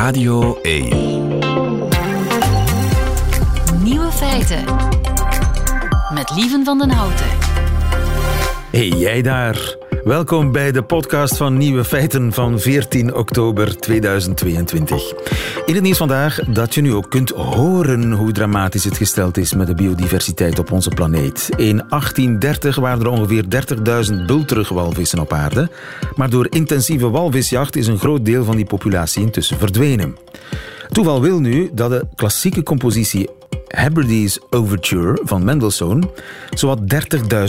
[0.00, 0.88] Radio 1.
[3.82, 4.64] Nieuwe feiten.
[6.14, 7.26] Met Lieven van den Houten.
[8.70, 9.79] Hey, jij daar.
[10.10, 15.12] Welkom bij de podcast van Nieuwe Feiten van 14 oktober 2022.
[15.66, 19.54] In het nieuws vandaag dat je nu ook kunt horen hoe dramatisch het gesteld is
[19.54, 21.48] met de biodiversiteit op onze planeet.
[21.56, 23.44] In 1830 waren er ongeveer
[24.10, 25.70] 30.000 bulterugwalvissen op aarde.
[26.16, 30.16] Maar door intensieve walvisjacht is een groot deel van die populatie intussen verdwenen.
[30.88, 33.28] Toeval wil nu dat de klassieke compositie
[33.70, 36.10] Hebrides Overture van Mendelssohn
[36.50, 36.78] zowat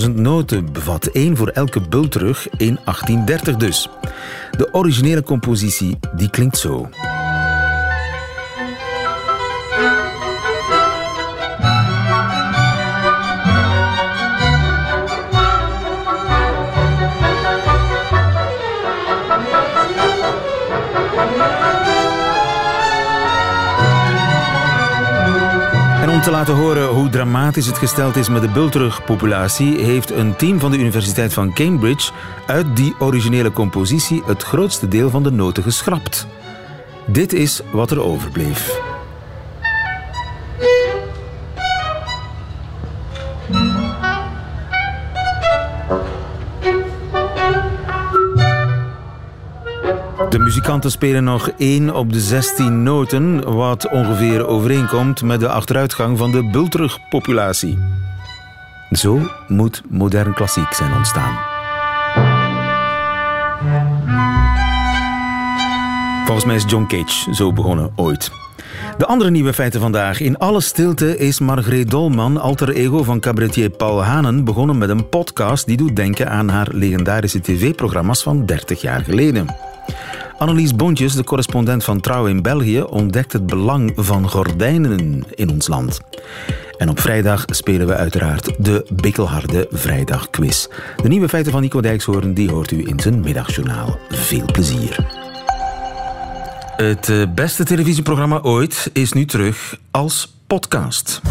[0.05, 1.05] 30.000 noten bevat.
[1.05, 3.89] één voor elke bultrug in 1830 dus.
[4.57, 6.89] De originele compositie die klinkt zo.
[26.21, 30.59] Om te laten horen hoe dramatisch het gesteld is met de bultrugpopulatie, heeft een team
[30.59, 32.11] van de Universiteit van Cambridge
[32.45, 36.27] uit die originele compositie het grootste deel van de noten geschrapt.
[37.05, 38.90] Dit is wat er overbleef.
[50.71, 56.31] Muzikanten spelen nog 1 op de 16 noten, wat ongeveer overeenkomt met de achteruitgang van
[56.31, 57.77] de bultrugpopulatie.
[58.91, 61.39] Zo moet modern klassiek zijn ontstaan.
[66.25, 68.31] Volgens mij is John Cage zo begonnen ooit.
[68.97, 70.19] De andere nieuwe feiten vandaag.
[70.19, 75.09] In alle stilte is Margreet Dolman, alter ego van cabaretier Paul Hanen, begonnen met een
[75.09, 79.69] podcast die doet denken aan haar legendarische tv-programma's van 30 jaar geleden.
[80.41, 85.67] Annelies Bontjes, de correspondent van Trouw in België, ontdekt het belang van gordijnen in ons
[85.67, 85.99] land.
[86.77, 90.67] En op vrijdag spelen we uiteraard de bikkelharde vrijdagquiz.
[91.01, 93.99] De nieuwe feiten van Nico Dijkshoorn die hoort u in zijn middagjournaal.
[94.09, 95.05] Veel plezier.
[96.75, 101.21] Het eh, beste televisieprogramma ooit is nu terug als podcast.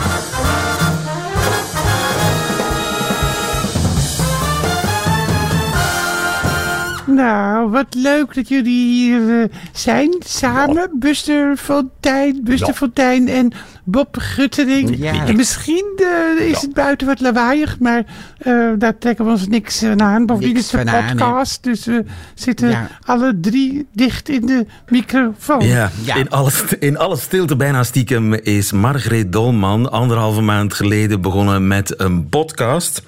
[7.20, 10.14] Nou, wat leuk dat jullie hier uh, zijn.
[10.19, 10.91] Samen.
[10.98, 12.75] Buster Fontijn, Buster ja.
[12.75, 13.53] Fontijn en
[13.84, 14.97] Bob Guttering.
[14.98, 15.26] Ja.
[15.26, 16.60] En misschien uh, is ja.
[16.60, 18.04] het buiten wat lawaaiig, maar
[18.42, 20.26] uh, daar trekken we ons niks aan.
[20.26, 22.04] Bovendien is het een podcast, dus we
[22.34, 25.66] zitten alle drie dicht in de microfoon.
[25.66, 31.66] Ja, In, alle, in alle stilte bijna stiekem is Margreet Dolman anderhalve maand geleden begonnen
[31.66, 33.03] met een podcast.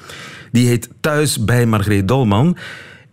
[0.50, 2.56] Die heet Thuis bij Margreet Dolman.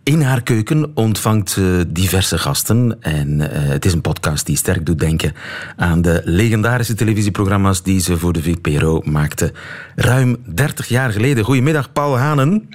[0.02, 2.96] In haar keuken ontvangt ze diverse gasten.
[3.00, 5.32] En uh, het is een podcast die sterk doet denken
[5.76, 9.52] aan de legendarische televisieprogramma's die ze voor de VPRO maakte.
[9.96, 11.44] Ruim 30 jaar geleden.
[11.44, 12.68] Goedemiddag, Paul Hanen.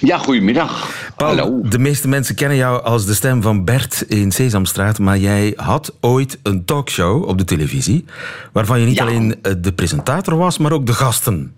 [0.00, 0.90] Ja, goedemiddag.
[1.16, 1.60] Paul, Hallo.
[1.68, 5.94] De meeste mensen kennen jou als de stem van Bert in Sesamstraat, maar jij had
[6.00, 8.04] ooit een talkshow op de televisie,
[8.52, 9.04] waarvan je niet ja.
[9.04, 11.54] alleen de presentator was, maar ook de gasten.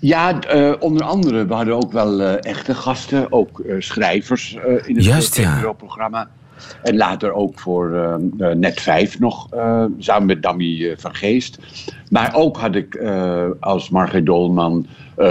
[0.00, 4.96] Ja, uh, onder andere, we hadden ook wel uh, echte gasten, ook uh, schrijvers in
[4.96, 5.40] het Juist,
[5.76, 6.28] programma.
[6.82, 8.18] En later ook voor
[8.54, 9.48] Net 5 nog,
[9.98, 11.58] samen met Dammy van Geest.
[12.10, 13.02] Maar ook had ik
[13.60, 14.86] als Margreet Dolman,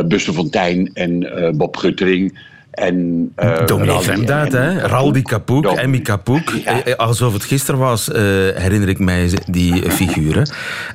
[0.05, 1.27] Buster Fontijn en
[1.57, 2.47] Bob Guttering...
[2.71, 4.79] En, uh, Dominee Vreemdaad, hè?
[4.79, 6.49] Raldi Kapoek, Emmy Kapoek.
[6.49, 6.93] Ja.
[6.95, 8.15] Alsof het gisteren was, uh,
[8.55, 10.49] herinner ik mij die figuren.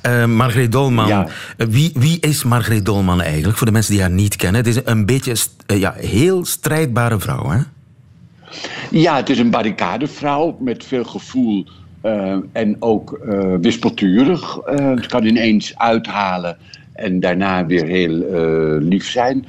[0.07, 1.07] Uh, Margreet Dolman.
[1.07, 1.27] Ja.
[1.57, 4.65] Wie, wie is Margreet Dolman eigenlijk, voor de mensen die haar niet kennen?
[4.65, 5.35] Het is een beetje
[5.67, 7.59] ja, heel strijdbare vrouw, hè?
[8.91, 11.67] Ja, het is een barricadevrouw met veel gevoel
[12.53, 13.21] en ook
[13.61, 14.59] wispelturig.
[14.75, 16.57] het kan ineens uithalen
[16.93, 18.25] en daarna weer heel
[18.81, 19.47] lief zijn.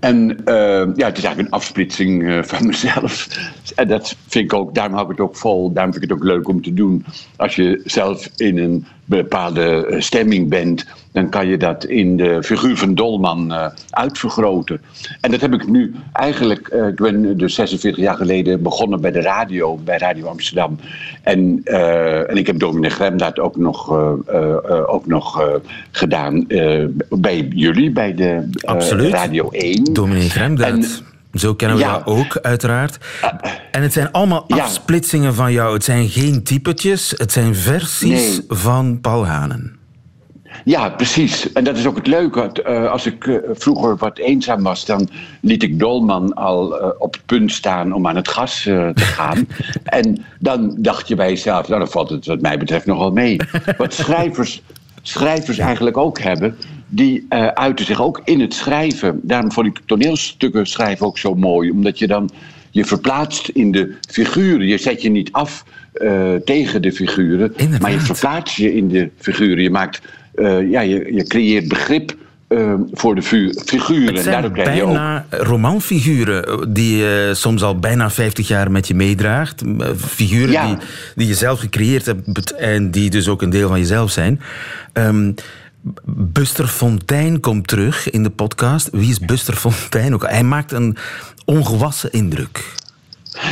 [0.00, 3.28] En uh, ja, het is eigenlijk een afsplitsing uh, van mezelf.
[3.74, 5.72] En dat vind ik ook, daarom hou ik het ook vol.
[5.72, 7.04] Daarom vind ik het ook leuk om te doen.
[7.36, 12.76] Als je zelf in een bepaalde stemming bent, dan kan je dat in de figuur
[12.76, 14.80] van Dolman uh, uitvergroten.
[15.20, 19.20] En dat heb ik nu eigenlijk, ik ben dus 46 jaar geleden begonnen bij de
[19.20, 20.78] radio, bij Radio Amsterdam.
[21.22, 23.90] En, en ik heb Dominee Gremdaad ook nog,
[24.86, 25.60] ook nog
[25.90, 26.46] gedaan
[27.08, 28.48] bij jullie, bij de
[29.10, 29.81] Radio 1.
[29.90, 31.02] Dominee Gremdaad.
[31.34, 31.90] Zo kennen we ja.
[31.90, 32.98] jou ook, uiteraard.
[33.70, 34.56] En het zijn allemaal ja.
[34.56, 35.74] afsplitsingen van jou.
[35.74, 38.44] Het zijn geen typetjes, het zijn versies nee.
[38.48, 39.76] van Paul Hanen.
[40.64, 41.52] Ja, precies.
[41.52, 42.50] En dat is ook het leuke.
[42.68, 45.08] Uh, als ik uh, vroeger wat eenzaam was, dan
[45.40, 46.66] liet ik Dolman al
[46.98, 49.46] op het punt staan om aan het gas te gaan.
[49.84, 53.40] en dan dacht je bij jezelf, nou, dan valt het wat mij betreft nogal mee.
[53.78, 54.62] Wat schrijvers,
[55.02, 56.56] schrijvers eigenlijk ook hebben,
[56.94, 59.20] die uiten zich ook in het schrijven.
[59.22, 62.30] Daarom vond ik toneelstukken schrijven ook zo mooi, omdat je dan
[62.70, 64.66] je verplaatst in de figuren.
[64.66, 65.64] Je zet je niet af
[66.44, 67.80] tegen de figuren, Inderdaad.
[67.80, 69.62] maar je verplaatst je in de figuren.
[69.62, 70.00] Je maakt
[70.34, 72.16] uh, ja, je, je creëert begrip
[72.48, 74.14] uh, voor de figuren.
[74.14, 79.62] Het zijn bijna romanfiguren eh, die je soms al bijna 50 jaar met je meedraagt.
[79.96, 80.66] Figuren ja.
[80.66, 80.76] die,
[81.14, 84.40] die je zelf gecreëerd hebt en die dus ook een deel van jezelf zijn.
[84.92, 85.34] Um,
[86.04, 88.88] Buster Fontijn komt terug in de podcast.
[88.92, 90.28] Wie is Buster Fontijn ook?
[90.28, 90.96] Hij maakt een
[91.44, 92.74] ongewassen indruk.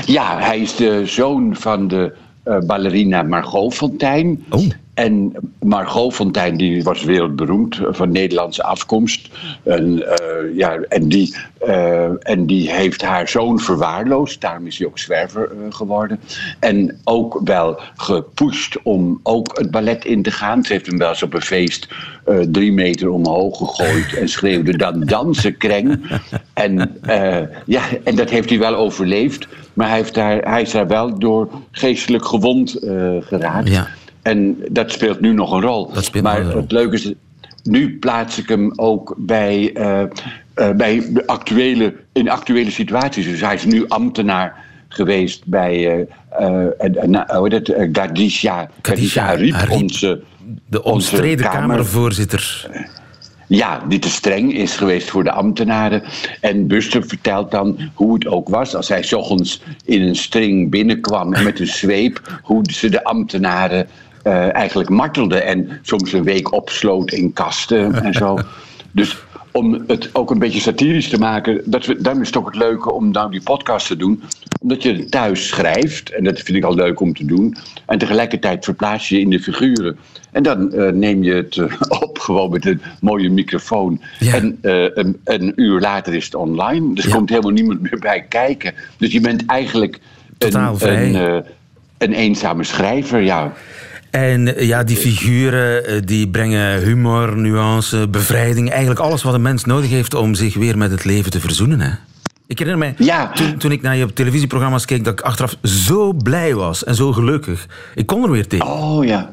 [0.06, 2.12] Ja, hij is de zoon van de
[2.44, 4.44] uh, ballerina Margot Fontijn.
[4.48, 4.68] Oh.
[5.00, 9.28] En Margot Fontijn, die was wereldberoemd eh, van Nederlandse afkomst.
[9.62, 11.36] En, uh, ja, en, die,
[11.66, 14.40] uh, en die heeft haar zoon verwaarloosd.
[14.40, 16.20] Daarom is hij ook zwerver geworden.
[16.58, 20.64] En ook wel gepusht om ook het ballet in te gaan.
[20.64, 21.88] Ze heeft hem wel eens op een feest
[22.50, 24.14] drie meter omhoog gegooid.
[24.14, 26.20] En schreeuwde dan dansen kreng.
[26.52, 27.00] En,
[27.66, 29.48] ja, en dat heeft hij wel overleefd.
[29.74, 32.76] Maar hij, heeft daar, hij is daar wel door geestelijk gewond
[33.20, 33.68] geraakt.
[33.68, 33.88] Ja.
[34.22, 35.92] En dat speelt nu nog een rol.
[36.22, 37.12] maar het leuke is,
[37.62, 40.02] nu plaats ik hem ook bij, uh,
[40.56, 43.24] uh, bij de actuele, in actuele situaties.
[43.24, 48.68] Dus hij is nu ambtenaar geweest bij hoe heet het, Gadisha,
[49.16, 50.22] Ariep, onze
[50.66, 51.60] De omstreden kamer...
[51.60, 52.68] kamervoorzitter.
[53.50, 56.02] Ja, die te streng is geweest voor de ambtenaren.
[56.40, 60.70] En Buster vertelt dan hoe het ook was als hij s ochtends in een string
[60.70, 63.88] binnenkwam en met een zweep, hoe ze de ambtenaren
[64.24, 68.38] uh, eigenlijk martelde en soms een week opsloot in kasten en zo.
[68.92, 69.16] Dus
[69.52, 72.56] om het ook een beetje satirisch te maken, dat we, daarom is het ook het
[72.56, 74.22] leuke om nou die podcast te doen.
[74.60, 77.56] Omdat je thuis schrijft, en dat vind ik al leuk om te doen.
[77.86, 79.96] En tegelijkertijd verplaats je je in de figuren.
[80.32, 81.72] En dan uh, neem je het uh,
[82.02, 84.00] op gewoon met een mooie microfoon.
[84.18, 84.34] Ja.
[84.34, 86.94] En uh, een, een, uur later is het online.
[86.94, 87.14] Dus ja.
[87.14, 88.74] komt helemaal niemand meer bij kijken.
[88.96, 89.98] Dus je bent eigenlijk
[90.38, 91.44] Totaal een, een,
[91.98, 93.52] een eenzame schrijver, ja.
[94.10, 98.70] En ja, die figuren die brengen humor, nuance, bevrijding.
[98.70, 101.80] Eigenlijk alles wat een mens nodig heeft om zich weer met het leven te verzoenen.
[101.80, 101.90] Hè?
[102.46, 103.32] Ik herinner mij, ja.
[103.32, 107.12] toen, toen ik naar je televisieprogramma's keek, dat ik achteraf zo blij was en zo
[107.12, 107.66] gelukkig.
[107.94, 108.66] Ik kon er weer tegen.
[108.66, 109.30] Oh ja.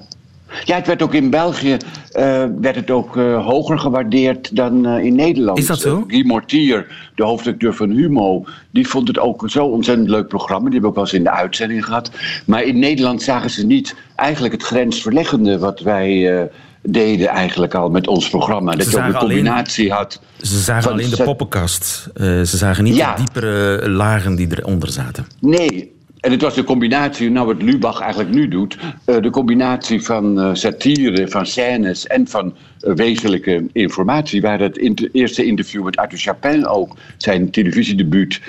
[0.64, 1.78] Ja, het werd ook in België
[2.18, 5.58] uh, werd het ook uh, hoger gewaardeerd dan uh, in Nederland.
[5.58, 6.04] Is dat zo?
[6.08, 10.64] Guy Mortier, de hoofdredacteur van Humo, die vond het ook zo'n ontzettend leuk programma.
[10.64, 12.12] Die hebben ook wel eens in de uitzending gehad.
[12.46, 16.50] Maar in Nederland zagen ze niet eigenlijk het grensverleggende wat wij
[16.82, 18.72] deden eigenlijk al met ons programma.
[18.72, 20.22] Dat je ook een combinatie alleen, had.
[20.42, 22.10] Ze zagen alleen de poppenkast.
[22.16, 23.16] ze zagen niet ja.
[23.16, 25.28] de diepere lagen die eronder zaten.
[25.40, 25.97] Nee,
[26.28, 30.40] en het was de combinatie, nou wat Lubach eigenlijk nu doet, uh, de combinatie van
[30.40, 34.42] uh, satire, van scènes en van uh, wezenlijke informatie.
[34.42, 38.42] Waar het inter eerste interview met Arthur Chapin ook zijn televisiedebuut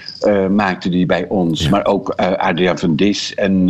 [0.51, 1.63] maakte die bij ons.
[1.63, 1.71] Ja.
[1.71, 3.69] Maar ook Adriaan van Dis en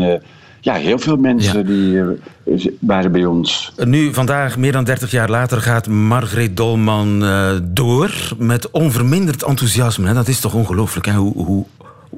[0.61, 1.65] ja, heel veel mensen ja.
[1.65, 3.73] die waren bij ons.
[3.85, 7.25] Nu, vandaag, meer dan 30 jaar later, gaat Margreet Dolman
[7.63, 10.13] door met onverminderd enthousiasme.
[10.13, 11.13] Dat is toch ongelooflijk, hè?
[11.13, 11.65] Hoe, hoe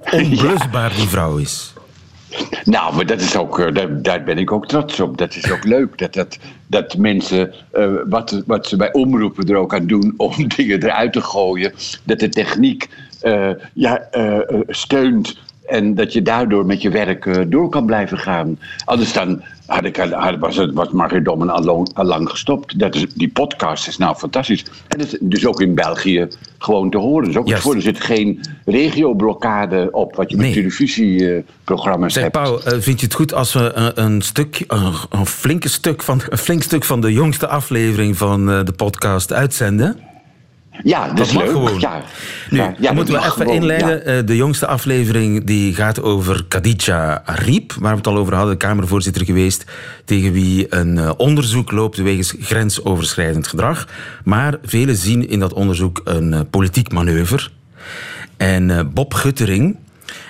[0.22, 1.72] onblusbaar die vrouw is.
[2.64, 5.18] Nou, maar dat is ook, daar, daar, ben ik ook trots op.
[5.18, 5.98] Dat is ook leuk.
[5.98, 10.48] Dat, dat, dat mensen uh, wat, wat ze bij omroepen er ook aan doen om
[10.48, 11.72] dingen eruit te gooien.
[12.04, 12.88] Dat de techniek
[13.22, 14.08] uh, ja,
[14.68, 15.38] steunt.
[15.70, 18.58] En dat je daardoor met je werk door kan blijven gaan.
[18.84, 22.78] Anders dan had ik, had, was, het, was Margriet Dommen al, al lang gestopt.
[22.78, 24.64] Dat is, die podcast is nou fantastisch.
[24.88, 27.26] En dat is dus ook in België gewoon te horen.
[27.26, 27.62] Dus ook Juist.
[27.62, 32.34] voor, er zit geen regioblokkade op wat je met televisieprogramma's Zeg, hebt.
[32.34, 36.02] Paul, eh, vind je het goed als we een, een stuk, een, een flinke stuk
[36.02, 40.09] van, een flink stuk van de jongste aflevering van eh, de podcast uitzenden?
[40.82, 41.52] Ja, dat, Dat is mag leuk.
[41.52, 41.80] gewoon.
[41.80, 42.02] Ja,
[42.50, 44.04] Nu, ja, ja, moeten we even gewoon, inleiden.
[44.06, 48.58] Eh, De jongste aflevering die gaat over Khadija Ariep, waar we het al over hadden,
[48.58, 49.64] de Kamervoorzitter geweest,
[50.04, 53.88] tegen wie een eh, onderzoek loopt wegens grensoverschrijdend gedrag.
[54.24, 57.48] Maar velen zien in dat onderzoek een eh, politiek manoeuvre.
[58.36, 59.76] En Bob Guttering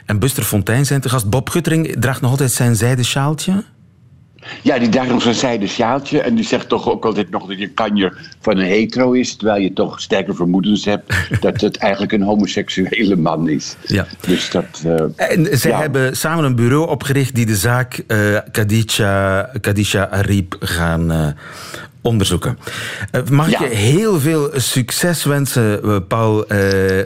[0.06, 1.30] en Buster Fontijn zijn te gast.
[1.30, 3.64] Bob Guttering draagt nog altijd zijn zijden sjaaltje.
[4.62, 6.20] Ja, die draagt nog zo'n zijden sjaaltje.
[6.20, 9.36] En die zegt toch ook altijd nog dat je kanjer van een hetero is.
[9.36, 13.76] Terwijl je toch sterke vermoedens hebt dat het eigenlijk een homoseksuele man is.
[13.86, 14.06] Ja.
[14.20, 14.82] Dus dat...
[14.84, 15.80] eh, En zij Ja.
[15.80, 21.26] hebben samen een bureau opgericht die de zaak eh Khadija, Khadija Ariep gaan eh,
[22.02, 22.58] onderzoeken.
[23.12, 23.64] Uh, mag ik Ja.
[23.64, 26.58] je heel veel succes wensen, uh, Paul, uh,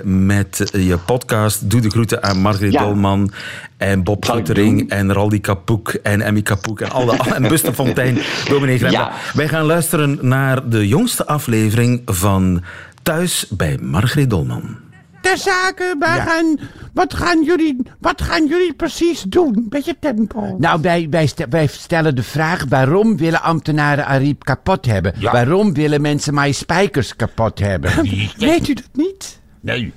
[0.04, 1.70] met je podcast.
[1.70, 2.82] Doe de groeten aan Margriet Ja.
[2.82, 3.32] Dolman
[3.76, 8.78] en Bob Guttering en Raldi Kapoek en Emmy Kapoek en, alle, en Buster Fontijn, Dominee
[8.78, 8.98] Gremba.
[8.98, 9.12] Ja.
[9.34, 12.62] Wij gaan luisteren naar de jongste aflevering van
[13.02, 14.76] Thuis bij Margriet Dolman.
[15.24, 16.24] Ter zake, wij Ja.
[16.24, 16.58] gaan,
[16.92, 19.66] wat, gaan jullie, wat gaan jullie precies doen?
[19.68, 20.56] Beetje tempo.
[20.58, 25.12] Nou, wij, wij, st- wij stellen de vraag: waarom willen ambtenaren Ariep kapot hebben?
[25.18, 25.32] Ja.
[25.32, 27.90] Waarom willen mensen My Spijkers kapot hebben?
[28.38, 29.40] Weet u dat niet?
[29.60, 29.92] Nee.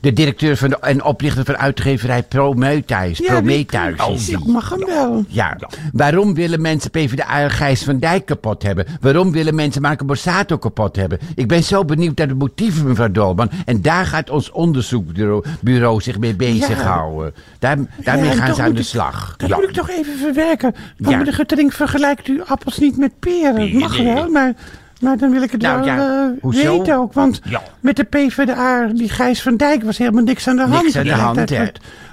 [0.00, 3.20] De directeur van de, en oprichter van uitgeverij Prometheus.
[3.20, 5.24] Prometheus die- is ik mag hem wel.
[5.28, 5.56] Ja.
[5.92, 8.86] Waarom willen mensen PvdA Gijs van Dijk kapot hebben?
[9.00, 11.18] Waarom willen mensen Marco Borsato kapot hebben?
[11.34, 13.50] Ik ben zo benieuwd naar de motieven, mevrouw Dolman.
[13.64, 17.34] En daar gaat ons onderzoekbureau bureau zich mee bezighouden.
[17.58, 19.34] Daar, daarmee Ja, gaan ze aan de ik- slag.
[19.36, 19.56] Dat Ja.
[19.56, 20.74] moet ik toch even verwerken.
[20.96, 21.16] Want Ja.
[21.16, 23.76] meneer Guttering vergelijkt u appels niet met peren.
[23.78, 24.14] Mag Nee.
[24.14, 24.52] wel, maar,
[25.00, 27.12] maar dan wil ik het Nou wel ja, eh, weten ook.
[27.12, 27.62] Want Ja.
[27.80, 30.96] met de PvdA, die Gijs van Dijk, was helemaal niks aan de hand.
[30.96, 31.66] aan de hand, hè.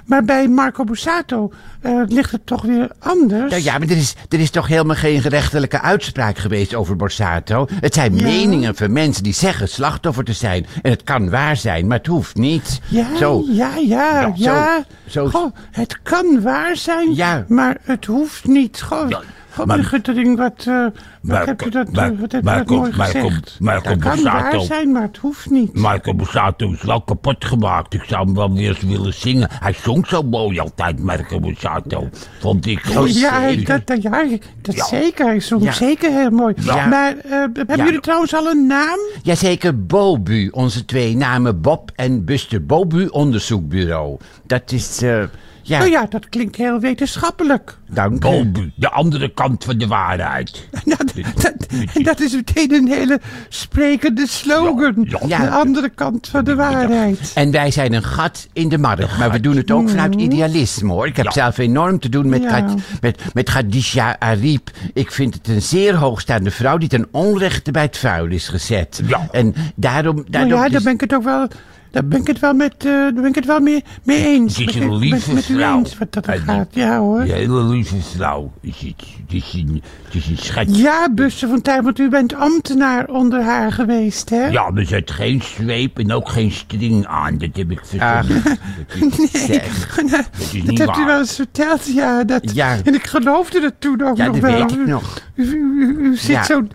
[0.06, 3.50] Maar bij Marco Bussato eh, ligt het toch weer anders.
[3.50, 7.66] Ja, ja, maar er is, er is toch helemaal geen gerechtelijke uitspraak geweest over Borsato?
[7.80, 8.22] Het zijn Ja.
[8.22, 10.66] meningen van mensen die zeggen slachtoffer te zijn.
[10.82, 12.80] En het kan waar zijn, maar het hoeft niet.
[12.88, 13.44] Ja, Zo.
[13.48, 14.84] ja, ja, ja.
[15.06, 17.14] zo- zo- Goh, het kan waar zijn,
[17.48, 18.82] maar het hoeft niet.
[18.82, 19.20] Goh, Ja,
[19.64, 20.86] maar- wat, eh,
[21.26, 23.56] Maar- heb je dat, dat Marco- mooi Marco- gezegd?
[23.60, 25.78] Marco het kan waar zijn, maar het hoeft niet.
[25.78, 27.94] Marco Borsato is wel kapot gemaakt.
[27.94, 29.48] Ik zou hem wel weer eens willen zingen.
[29.52, 32.08] Hij zong zo mooi altijd, Marco Borsato.
[32.40, 32.82] Vond ik.
[32.96, 34.24] Oh, ja, dat, dat, ja,
[34.62, 34.84] dat Ja.
[34.84, 35.26] zeker.
[35.26, 35.72] Hij zong Ja.
[35.72, 36.54] zeker heel mooi.
[36.60, 36.86] Ja.
[36.86, 38.98] Maar eh, hebben jullie trouwens al een naam?
[39.22, 40.48] Jazeker, Bobu.
[40.48, 42.66] Onze twee namen Bob en Buster.
[42.66, 44.16] Bobu Onderzoekbureau.
[44.46, 45.22] Dat is, eh
[45.62, 47.78] ja, Nou ja, dat klinkt heel wetenschappelijk.
[47.90, 48.18] dank u.
[48.18, 50.68] Bobu, de andere kant van de waarheid.
[50.84, 51.54] Dat, dat,
[51.94, 54.94] en dat is meteen een hele sprekende slogan.
[55.08, 55.38] Ja, ja.
[55.40, 57.32] De andere kant van de waarheid.
[57.34, 59.18] En wij zijn een gat in de markt.
[59.18, 61.06] Maar we doen het ook vanuit idealisme hoor.
[61.06, 61.30] Ik heb Ja.
[61.32, 62.74] zelf enorm te doen met, Ja.
[63.00, 64.70] Met, met Khadija Ariep.
[64.94, 69.00] Ik vind het een zeer hoogstaande vrouw die ten onrechte bij het vuil is gezet.
[69.06, 69.28] Ja.
[69.30, 70.14] En daarom...
[70.14, 71.48] Nou daarom ja, dus- daar ben ik het ook wel.
[71.90, 74.56] Daar ben ik het wel met, eh, daar ben ik het wel mee, mee eens.
[74.56, 75.78] Het is een lieve met, vrouw.
[75.78, 76.68] eens wat dat En- gaat.
[76.70, 77.20] Ja hoor.
[77.20, 78.52] Een hele lieve vrouw.
[78.60, 80.82] Is het, het, is een, het is een schatje.
[80.82, 84.46] Ja, Buster van Tijn, want u bent ambtenaar onder haar geweest, hè?
[84.46, 87.38] Ja, er zit geen zweep en ook geen string aan.
[87.38, 88.42] Dat heb ik verzonnen.
[89.00, 89.94] Dat is, Zeg.
[89.96, 92.24] dat is Dat hebt u wel eens verteld, ja.
[92.24, 92.76] Dat, Ja.
[92.84, 94.60] En ik geloofde het toen ook Ja, nog dat wel.
[94.60, 95.20] weet ik nog.
[95.34, 96.44] U, u- u- u zit Ja.
[96.44, 96.66] zo,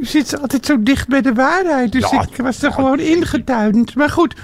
[0.00, 1.92] u zit altijd zo dicht bij de waarheid.
[1.92, 3.94] Dus Ja, ik was er gewoon ingetuind.
[3.94, 4.34] Maar goed,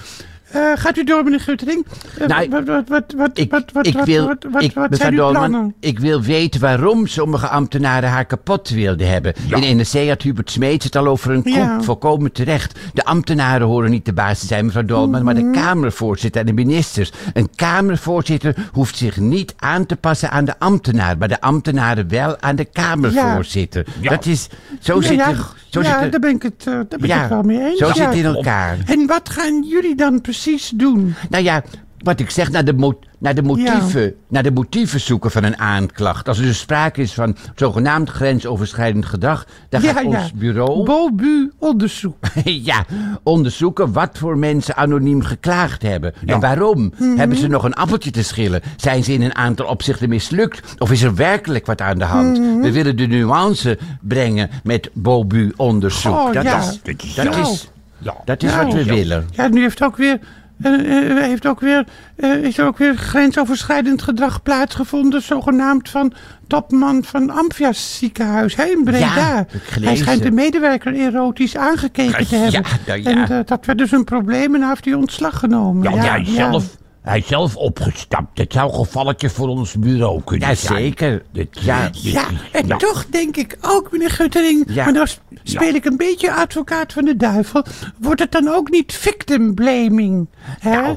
[0.75, 1.87] gaat u door, meneer Guttering?
[2.19, 4.73] Eh, Nou, wat, wat, wat, wat, Ik, wat, wat, ik wat, wil, wat, wat, ik,
[4.75, 5.75] wat mevrouw zijn uw plannen?
[5.81, 9.35] ik wil weten waarom sommige ambtenaren haar kapot wilden hebben.
[9.49, 9.57] Ja.
[9.57, 11.81] In NRC had Hubert Smeets het al over een koep, Ja.
[11.83, 12.79] volkomen terecht.
[12.95, 16.53] De ambtenaren horen niet de baas te zijn, mevrouw Dolman, maar de Kamervoorzitter en de
[16.53, 17.13] ministers.
[17.33, 22.41] Een Kamervoorzitter hoeft zich niet aan te passen aan de ambtenaar, maar de ambtenaren wel
[22.41, 23.87] aan de Kamervoorzitter.
[24.01, 24.11] Ja.
[24.11, 24.49] Dat is,
[24.81, 25.37] zo Ja, zit ja, het,
[25.83, 27.65] zo ja, zit daar ben ik het, eh, daar ben ik ja, het wel mee
[27.65, 27.79] eens.
[27.79, 27.95] zo ja.
[27.95, 28.79] zit het in elkaar.
[28.87, 31.15] En wat gaan jullie dan precies doen?
[31.31, 31.63] Nou ja,
[31.99, 35.59] wat ik zeg, naar de, mo- naar de, motieven, naar de motieven zoeken van een
[35.59, 36.29] aanklacht.
[36.29, 42.17] Als er dus sprake is van zogenaamd grensoverschrijdend gedrag, dan gaat ons bureau Bobu onderzoek.
[42.45, 42.85] ja,
[43.23, 46.13] onderzoeken wat voor mensen anoniem geklaagd hebben.
[46.27, 46.93] En waarom?
[46.99, 47.17] Mhm.
[47.17, 48.63] Hebben ze nog een appeltje te schillen?
[48.77, 50.75] Zijn ze in een aantal opzichten mislukt?
[50.79, 52.39] Of is er werkelijk wat aan de hand?
[52.39, 52.61] Mhm.
[52.61, 56.13] We willen de nuance brengen met Bobu-onderzoek.
[56.15, 56.59] Oh, dat, ja.
[56.59, 58.15] is, Dat is dat, is, Ja.
[58.25, 58.95] dat is wat we ja.
[58.95, 59.27] willen.
[59.31, 60.19] Ja, nu heeft ook weer,
[60.63, 60.73] eh,
[61.17, 61.85] heeft ook weer,
[62.17, 66.13] eh, is ook weer grensoverschrijdend gedrag plaatsgevonden, zogenaamd van
[66.47, 69.07] topman van Amfias ziekenhuis hè, in Breda.
[69.17, 69.47] Ja,
[69.81, 72.71] Hij schijnt de medewerker erotisch aangekeken te Ja, hebben.
[72.87, 73.11] nou ja.
[73.11, 75.95] En eh, dat werd dus een probleem en heeft hij ontslag genomen.
[75.95, 78.39] Ja, is zelf, hij is zelf opgestapt.
[78.39, 80.79] Het zou een gevalletje voor ons bureau kunnen Ja, zijn.
[80.79, 81.23] zeker.
[81.33, 81.89] Dit, Ja.
[81.89, 82.77] dit- Ja, en ja.
[82.77, 84.85] toch denk ik ook, meneer Guttering, Ja.
[84.85, 87.65] maar dan sp- speel ik een beetje advocaat van de duivel,
[87.99, 90.29] wordt het dan ook niet victim blaming?
[90.41, 90.71] Hè?
[90.71, 90.97] Nou,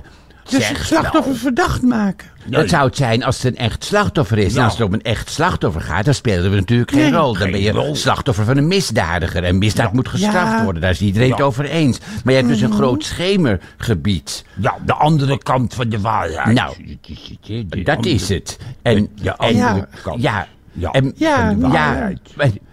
[0.50, 1.36] dus slachtoffer nou.
[1.38, 2.28] verdacht maken.
[2.50, 4.53] Dat zou het zijn als het een echt slachtoffer is.
[4.53, 4.63] En Ja.
[4.63, 7.12] als het om een echt slachtoffer gaat, dan spelen we natuurlijk geen Nee.
[7.12, 7.34] rol.
[7.34, 7.96] Dan Geen ben je rol.
[7.96, 9.44] slachtoffer van een misdadiger.
[9.44, 10.82] En misdaad moet gestraft worden.
[10.82, 12.00] Daar is iedereen het over eens.
[12.24, 14.46] Maar je hebt dus een groot schemergebied.
[14.62, 16.56] Ja, de andere kant van de waarheid.
[16.56, 16.75] Nou,
[17.41, 18.58] de Dat andere- is het.
[18.82, 19.88] En, de andere Ja.
[20.03, 20.22] kant.
[20.22, 22.12] ja, Ja, en, Ja, van de ja.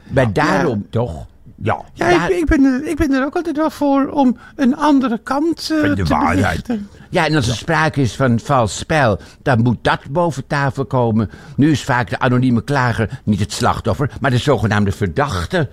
[0.09, 1.27] maar daarom toch.
[1.63, 1.85] Ja.
[1.93, 5.19] Ja, ik, ik, ben er, ik ben er ook altijd wel voor om een andere
[5.23, 6.67] kant Van de te waarheid.
[6.67, 6.89] belichten.
[7.11, 11.31] Ja, en als er sprake is van vals spel, dan moet dat boven tafel komen.
[11.57, 15.69] Nu is vaak de anonieme klager niet het slachtoffer, maar de zogenaamde verdachte.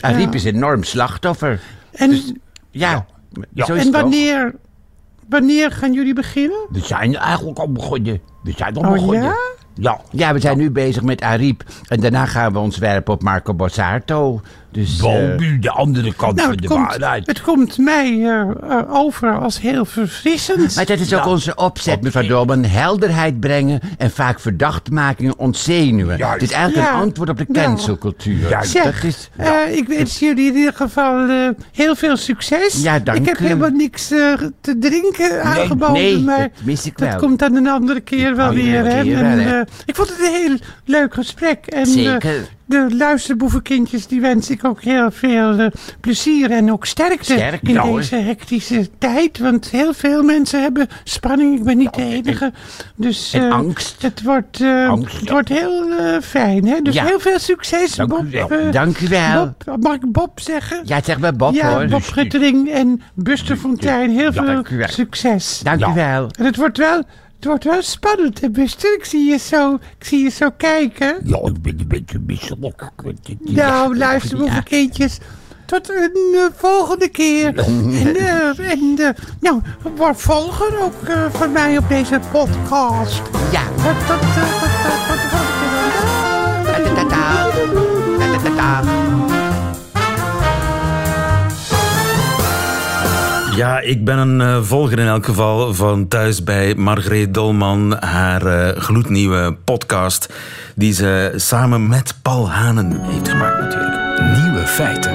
[0.00, 1.60] Ariep is een enorm slachtoffer.
[1.92, 2.10] En,
[2.70, 3.06] Ja,
[3.52, 3.64] Ja.
[3.64, 4.54] zo is en wanneer,
[5.28, 6.66] wanneer gaan jullie beginnen?
[6.70, 8.20] We zijn eigenlijk al begonnen.
[8.42, 9.22] We zijn al Oh, begonnen.
[9.22, 9.34] ja?
[9.74, 10.00] Ja.
[10.10, 11.64] Ja, we zijn nu bezig met Ariep.
[11.88, 14.40] En daarna gaan we ons werpen op Marco Borsato.
[14.72, 17.26] Dus, eh, Bobby, de andere kant Nou, van de komt, waarheid.
[17.26, 20.74] het komt mij eh, eh, over als heel verfrissend.
[20.74, 21.30] maar dat is ook Ja.
[21.30, 22.64] onze opzet, mevrouw Dolman.
[22.64, 26.16] Helderheid brengen en vaak verdachtmakingen ontzenuwen.
[26.18, 26.32] Juist.
[26.40, 26.94] Het is eigenlijk Ja.
[26.94, 27.66] een antwoord op de Nou.
[27.66, 28.48] cancelcultuur.
[28.48, 28.72] Juist.
[28.74, 29.30] Dat Zeg, is...
[29.36, 32.82] eh, ik wens jullie in ieder geval eh, heel veel succes.
[32.82, 37.10] Ja, dank Ik heb helemaal niks te drinken aangeboden, nee, maar dat mis ik wel.
[37.10, 39.02] dat komt dan een andere keer wel ja, weer.
[39.02, 41.66] keer En, wel, ik vond het een heel leuk gesprek.
[41.66, 42.48] En, Zeker.
[42.70, 45.66] De luisterboevenkindjes, die wens ik ook heel veel eh,
[46.00, 47.96] plezier en ook sterkte in hoor.
[47.98, 49.38] deze hectische tijd.
[49.38, 51.58] Want heel veel mensen hebben spanning.
[51.58, 52.52] Ik ben niet de enige.
[52.96, 54.02] Dus en eh, angst.
[54.02, 55.32] Het wordt, Angst, het ja.
[55.32, 55.84] wordt heel
[56.22, 56.66] fijn.
[56.66, 56.80] Hè?
[56.82, 57.04] Dus Ja.
[57.04, 58.48] heel veel succes, Dank u Bob.
[58.50, 58.70] wel.
[58.70, 59.54] Dank u wel.
[59.64, 60.80] Bob, mag ik Bob zeggen?
[60.84, 61.86] Ja, zeg maar Bob Ja, hoor.
[61.86, 64.10] Bob Guttering en Buster Fontijn.
[64.10, 65.60] Heel veel succes.
[65.64, 66.28] Dank u wel.
[66.38, 67.02] En het wordt wel,
[67.40, 68.94] het wordt wel spannend, hè, Buster?
[68.94, 71.20] Ik zie je zo, ik zie je zo kijken.
[71.24, 72.90] Ja, ik ben een beetje misselijk.
[73.38, 75.18] Nou, luister, boeve kindjes.
[75.66, 77.58] Tot een eh, volgende keer.
[77.58, 79.08] En, eh, en eh,
[79.40, 79.60] nou,
[79.96, 83.22] word volger ook van mij op deze podcast.
[83.50, 83.62] Ja.
[83.62, 85.68] Tot, tot, tot, tot, tot de volgende
[88.86, 88.99] keer.
[93.60, 97.96] Ja, ik ben een eh, volger in elk geval van thuis bij Margreet Dolman.
[97.98, 100.32] Haar eh, gloednieuwe podcast
[100.74, 104.20] die ze samen met Paul Hanen heeft gemaakt natuurlijk.
[104.42, 105.12] Nieuwe feiten.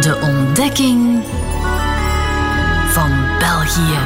[0.00, 1.22] De ontdekking
[2.88, 3.98] van België.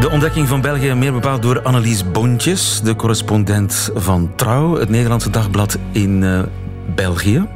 [0.00, 5.30] De ontdekking van België, meer bepaald door Annelies Bontjes, de correspondent van Trouw, het Nederlandse
[5.30, 6.40] dagblad in eh,
[6.94, 7.46] België.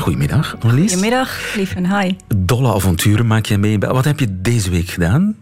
[0.00, 0.92] Goedemiddag, Annelies.
[0.92, 2.16] Goedemiddag, lief en hi.
[2.36, 3.78] Dolle avonturen maak je mee.
[3.78, 5.36] Wat heb je deze week gedaan?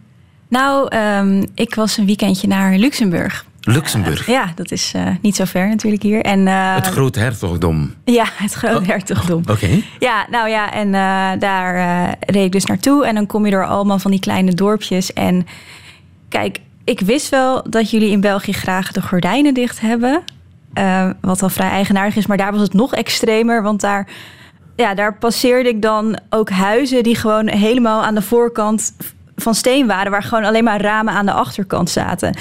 [0.49, 3.45] Nou, ehm, ik was een weekendje naar Luxemburg.
[3.61, 6.21] Luxemburg, Ja, dat is eh, niet zo ver natuurlijk hier.
[6.23, 7.95] En, eh, het groot hertogdom.
[8.05, 9.43] Ja, het grote hertogdom.
[9.51, 9.69] Oké.
[9.99, 13.07] Ja, nou ja, en eh, daar eh, reed ik dus naartoe.
[13.07, 15.13] En dan kom je door allemaal van die kleine dorpjes.
[15.13, 15.47] En
[16.29, 20.23] kijk, ik wist wel dat jullie in België graag de gordijnen dicht hebben.
[20.73, 22.27] Eh, wat al vrij eigenaardig is.
[22.27, 23.63] Maar daar was het nog extremer.
[23.63, 24.09] Want daar,
[24.77, 28.93] ja, daar passeerde ik dan ook huizen die gewoon helemaal aan de voorkant
[29.37, 32.37] van steen waren, waar gewoon alleen maar ramen aan de achterkant zaten.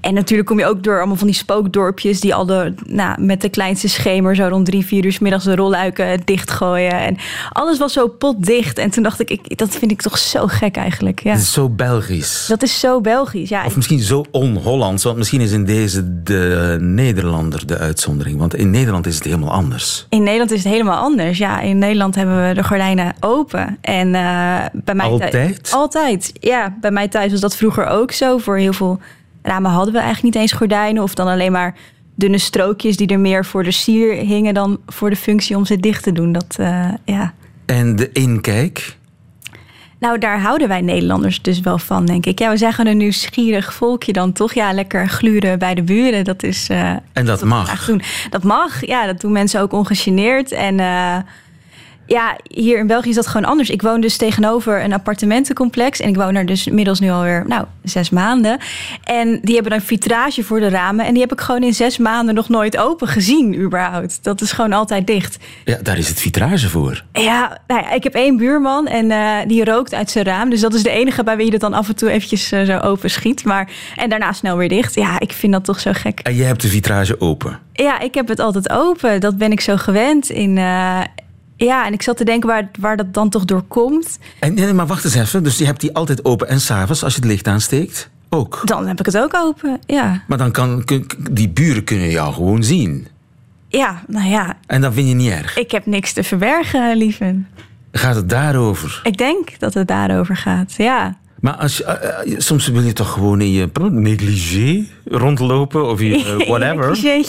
[0.00, 3.40] En natuurlijk kom je ook door allemaal van die spookdorpjes die al de, nou, met
[3.40, 6.92] de kleinste schemer zo rond drie, vier uur 's middags de rolluiken dichtgooien.
[6.92, 7.16] En
[7.52, 8.78] alles was zo potdicht.
[8.78, 11.22] En toen dacht ik, ik dat vind ik toch zo gek eigenlijk.
[11.22, 11.30] Ja.
[11.32, 12.46] Het is zo Belgisch.
[12.48, 13.48] Dat is zo Belgisch.
[13.48, 18.38] Ja, Of misschien zo on-Hollands, want misschien is in deze de Nederlander de uitzondering.
[18.38, 20.06] Want in Nederland is het helemaal anders.
[20.08, 21.38] In Nederland is het helemaal anders.
[21.38, 23.78] Ja, in Nederland hebben we de gordijnen open.
[23.80, 26.31] En eh, bij mij thuis- Altijd?
[26.40, 28.38] Ja, bij mij thuis was dat vroeger ook zo.
[28.38, 29.00] Voor heel veel
[29.42, 31.02] ramen hadden we eigenlijk niet eens gordijnen.
[31.02, 31.74] Of dan alleen maar
[32.14, 35.76] dunne strookjes die er meer voor de sier hingen dan voor de functie om ze
[35.76, 36.32] dicht te doen.
[36.32, 37.32] Dat, eh, ja.
[37.66, 38.96] En de inkijk?
[39.98, 42.38] Nou, daar houden wij Nederlanders dus wel van, denk ik.
[42.38, 44.52] Ja, we zijn gewoon een nieuwsgierig volkje dan toch.
[44.54, 46.24] Ja, lekker gluren bij de buren.
[46.24, 46.68] Dat is.
[46.68, 47.84] eh, En dat mag.
[47.84, 48.02] doen.
[48.30, 50.52] Dat mag, ja, dat doen mensen ook ongegeneerd.
[50.52, 51.16] En eh,
[52.06, 53.70] ja, hier in België is dat gewoon anders.
[53.70, 56.00] Ik woon dus tegenover een appartementencomplex.
[56.00, 58.58] En ik woon daar dus inmiddels nu alweer, nou, zes maanden.
[59.04, 61.06] En die hebben dan vitrage voor de ramen.
[61.06, 64.18] En die heb ik gewoon in zes maanden nog nooit open gezien, überhaupt.
[64.22, 65.38] Dat is gewoon altijd dicht.
[65.64, 67.04] Ja, daar is het vitrage voor.
[67.12, 70.50] Ja, nou ja, ik heb één buurman en eh, die rookt uit zijn raam.
[70.50, 72.62] Dus dat is de enige bij wie je dat dan af en toe eventjes eh,
[72.62, 73.44] zo open schiet.
[73.44, 74.94] Maar, en daarna snel weer dicht.
[74.94, 76.20] Ja, ik vind dat toch zo gek.
[76.20, 77.58] En jij hebt de vitrage open.
[77.72, 79.20] Ja, ik heb het altijd open.
[79.20, 80.30] Dat ben ik zo gewend.
[80.30, 81.00] In, eh,
[81.64, 84.18] ja, en ik zat te denken waar, waar dat dan toch door komt.
[84.38, 85.42] En, nee, maar wacht eens even.
[85.42, 86.48] Dus je hebt die altijd open.
[86.48, 88.60] En s'avonds, als je het licht aansteekt, ook.
[88.64, 89.78] Dan heb ik het ook open.
[89.86, 90.84] Ja, Maar dan kan
[91.30, 93.06] die buren kunnen jou gewoon zien.
[93.68, 94.56] ja nou ja.
[94.66, 95.56] En dat vind je niet erg.
[95.58, 97.46] Ik heb niks te verbergen, lieven.
[97.92, 99.00] Gaat het daarover?
[99.02, 100.74] Ik denk dat het daarover gaat.
[100.76, 101.16] Ja.
[101.42, 106.00] Maar als je, eh, eh, soms wil je toch gewoon in je negligé rondlopen of
[106.00, 106.98] je eh, whatever.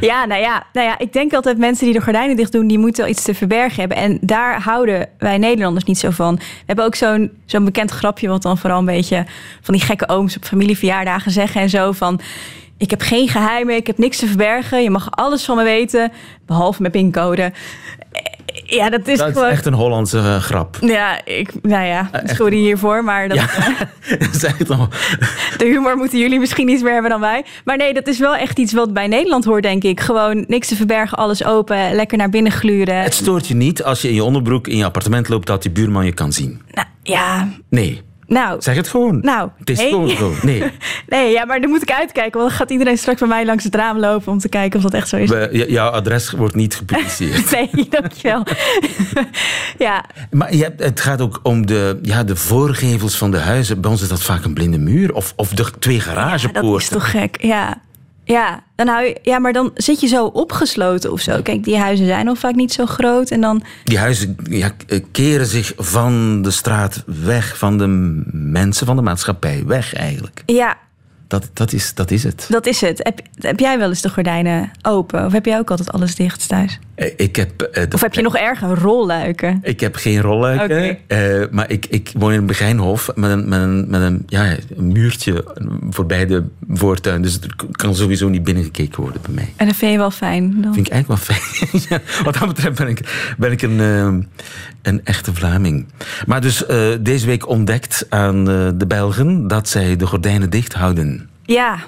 [0.00, 2.78] Ja, nou ja, nou ja, ik denk altijd mensen die de gordijnen dicht doen, die
[2.78, 3.96] moeten wel iets te verbergen hebben.
[3.96, 6.34] En daar houden wij Nederlanders niet zo van.
[6.36, 9.26] We hebben ook zo'n zo'n bekend grapje, wat dan vooral een beetje
[9.60, 12.20] van die gekke ooms op familieverjaardagen zeggen en zo van.
[12.76, 14.82] Ik heb geen geheimen, ik heb niks te verbergen.
[14.82, 16.12] Je mag alles van me weten,
[16.46, 17.52] behalve mijn pincode.
[18.64, 19.48] Ja, dat is Dat is gewoon...
[19.48, 20.76] echt een Hollandse eh, grap.
[20.80, 22.36] Ja, ik, nou ja, echt.
[22.36, 23.46] sorry hiervoor, maar dat, Ja,
[24.18, 27.44] dat is echt de humor moeten jullie misschien iets meer hebben dan wij.
[27.64, 30.00] Maar nee, dat is wel echt iets wat bij Nederland hoort, denk ik.
[30.00, 33.02] Gewoon niks te verbergen, alles open, lekker naar binnen gluren.
[33.02, 35.70] Het stoort je niet als je in je onderbroek in je appartement loopt dat je
[35.70, 36.62] buurman je kan zien.
[36.70, 38.62] Nou, ja, Nee, nou...
[38.62, 39.18] zeg het gewoon.
[39.22, 39.88] Nou, het is nee.
[39.90, 40.32] gewoon zo.
[40.42, 40.62] Nee,
[41.08, 42.38] Nee, ja, maar dan moet ik uitkijken.
[42.38, 44.82] Want dan gaat iedereen straks bij mij langs het raam lopen om te kijken of
[44.84, 45.30] dat echt zo is.
[45.30, 47.50] we- j- jouw adres wordt niet gepubliceerd.
[47.72, 48.46] Nee, dankjewel.
[49.78, 53.80] ja, Maar je hebt, het gaat ook om de, ja, de voorgevels van de huizen.
[53.80, 55.14] Bij ons is dat vaak een blinde muur.
[55.14, 56.76] Of, of de twee ja, dat garagepoorten.
[56.80, 57.42] is toch gek.
[57.42, 57.80] Ja.
[58.30, 61.42] Ja, dan hou je, ja, maar dan zit je zo opgesloten of zo.
[61.42, 63.30] Kijk, die huizen zijn al vaak niet zo groot.
[63.30, 64.70] En dan, Die huizen ja,
[65.12, 67.86] keren zich van de straat weg, van de
[68.32, 70.42] mensen, van de maatschappij weg eigenlijk.
[70.46, 70.78] ja,
[71.30, 72.46] Dat, dat, is, dat is het.
[72.48, 72.98] dat is het.
[73.02, 75.24] Heb, heb jij wel eens de gordijnen open?
[75.26, 76.78] Of heb jij ook altijd alles dicht thuis?
[76.94, 79.58] Eh, Ik heb, eh, Of heb je nog erger rolluiken?
[79.62, 80.96] Ik heb geen rolluiken, Oké.
[81.06, 84.56] eh, maar ik, ik woon in een begijnhof met een, met een, met een, ja,
[84.76, 85.44] een muurtje
[85.90, 87.22] voorbij de voortuin.
[87.22, 89.52] Dus er kan sowieso niet binnengekeken worden bij mij.
[89.56, 90.60] En dat vind je wel fijn.
[90.62, 90.74] Dan.
[90.74, 91.82] Vind ik eigenlijk wel fijn.
[91.88, 94.14] ja, wat dat betreft ben ik, ben ik een, eh,
[94.82, 95.86] een echte Vlaming.
[96.26, 96.64] Maar dus
[97.00, 98.44] deze week ontdekt aan
[98.78, 101.19] de Belgen dat zij de gordijnen dicht houden.
[101.42, 101.78] Ja.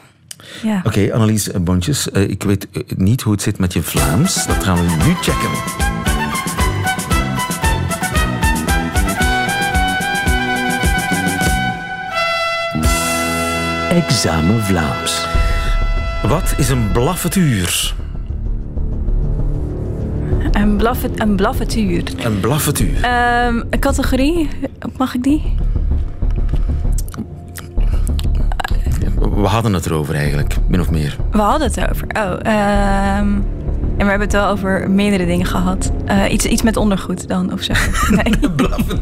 [0.62, 0.80] ja.
[0.84, 4.46] Oké, Annelies eh, Bontjes, eh, ik weet eh, niet hoe het zit met je Vlaams.
[4.46, 5.50] Dat gaan we nu checken.
[13.90, 15.26] Examen Vlaams.
[16.22, 17.94] Wat is een blaffetuur?
[20.52, 22.02] Een, blaffet, een blaffetuur.
[22.24, 23.02] Een blaffetuur.
[23.02, 24.48] Ehm, een categorie?
[24.96, 25.54] Mag ik die?
[29.42, 31.16] We hadden het erover eigenlijk, min of meer.
[31.31, 32.07] We hadden het over.
[32.16, 33.28] Oh, ehm,
[33.96, 35.92] en we hebben het wel over meerdere dingen gehad.
[36.05, 37.72] Eh, iets, iets met ondergoed dan, of zo.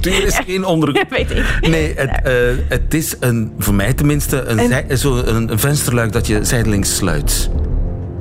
[0.03, 1.09] Nee, is geen ondergoed.
[1.19, 1.69] weet ik.
[1.69, 2.33] Nee, het, eh,
[2.69, 6.97] het is een, voor mij tenminste een, zij- zo een, een vensterluik dat je zijdelings
[6.97, 7.51] sluit.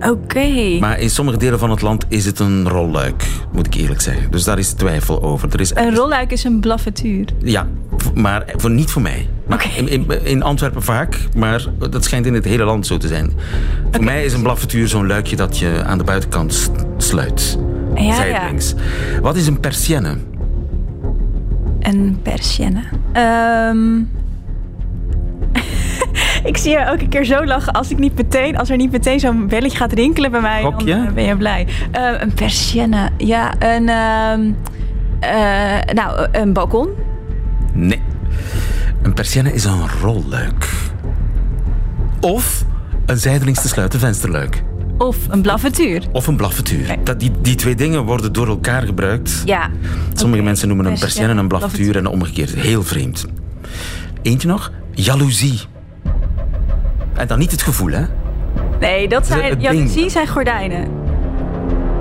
[0.10, 0.78] Oké.
[0.80, 4.32] Maar in sommige delen van het land is het een rolluik, moet ik eerlijk zeggen.
[4.32, 5.50] Dus daar is twijfel over.
[5.54, 7.26] Er is Een rolluik is een blaffetuur.
[7.44, 7.68] Ja,
[8.14, 9.28] maar voor, niet voor mij.
[9.76, 13.32] In, in, in Antwerpen vaak, maar dat schijnt in het hele land zo te zijn.
[13.92, 17.58] Voor mij is een blaffetuur zo'n luikje dat je aan de buitenkant sluit.
[17.96, 18.52] Ja, ja.
[19.22, 20.18] Wat is een persienne?
[21.80, 22.84] Een persienne.
[23.12, 23.98] Ehm,
[26.52, 29.20] ik zie je elke keer zo lachen als, ik niet meteen, als er niet meteen
[29.20, 30.62] zo'n belletje gaat rinkelen bij mij.
[30.62, 31.68] Dan eh, ben je blij.
[31.92, 33.10] Eh, een persienne.
[33.18, 33.90] Ja, een...
[33.90, 34.52] ehm,
[35.20, 36.90] eh, nou, een balkon.
[37.74, 38.02] Nee.
[39.02, 40.70] Een persienne is een rolluik.
[42.20, 42.64] Of
[43.06, 44.64] een zijdelings te sluiten vensterluik.
[44.98, 46.04] Of een blaffetuur.
[46.12, 46.96] Of een blaffetuur.
[47.04, 49.42] Dat, die, die twee dingen worden door elkaar gebruikt.
[49.46, 49.70] Ja.
[50.14, 52.54] Sommige mensen noemen een Persienne, een blaffetuur en omgekeerd.
[52.56, 53.26] Heel vreemd.
[54.22, 54.72] Eentje nog.
[54.92, 55.60] Jaloezie.
[57.14, 58.04] En dan niet het gevoel, hè?
[58.80, 59.60] Nee, dat zijn...
[59.60, 60.88] Jaloezie zijn gordijnen.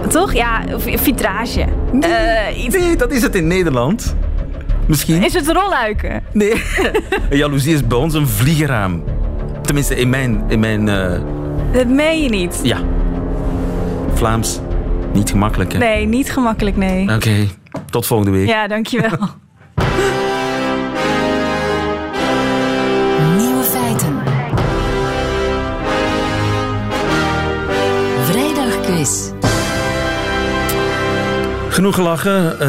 [0.08, 0.32] Toch?
[0.34, 1.64] Ja, of vitrage.
[2.00, 4.14] Eh, iets- Nee, dat is het in Nederland.
[4.88, 5.24] Misschien.
[5.24, 6.22] Is het rolluiken?
[6.32, 6.52] Nee.
[7.30, 9.02] Een jaloezie is bij ons een vliegeraam.
[9.62, 10.44] Tenminste, in mijn...
[10.48, 11.20] In mijn eh,
[11.72, 12.60] Dat meen je niet.
[12.62, 12.78] ja.
[14.14, 14.60] Vlaams.
[15.12, 15.78] Niet gemakkelijk, hè?
[15.78, 17.14] Nee, niet gemakkelijk, nee.
[17.14, 17.46] Oké.
[17.90, 18.46] Tot volgende week.
[18.48, 19.18] Ja, dankjewel.
[31.78, 32.52] Genoeg gelachen.
[32.52, 32.68] Eh,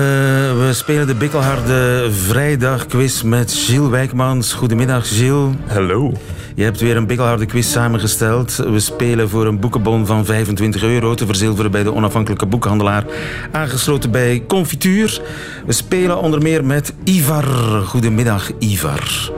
[0.66, 4.54] we spelen de bikkelharde vrijdagquiz met Gilles Wijkmans.
[4.54, 5.56] Goedemiddag, Gilles.
[5.68, 6.12] Hallo.
[6.56, 8.56] Je hebt weer een bikkelharde quiz samengesteld.
[8.56, 13.04] We spelen voor een boekenbon van 25 euro te verzilveren bij de onafhankelijke boekhandelaar.
[13.52, 15.22] Aangesloten bij Confituur.
[15.66, 17.46] We spelen onder meer met Ivar.
[17.86, 19.32] Goedemiddag, Ivar.